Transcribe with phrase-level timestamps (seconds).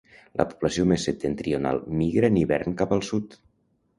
[0.39, 3.37] La població més septentrional migra en hivern cap al sud.